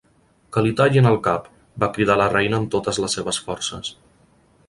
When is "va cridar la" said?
1.83-2.29